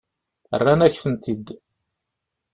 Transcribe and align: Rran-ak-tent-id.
Rran-ak-tent-id. 0.59 1.45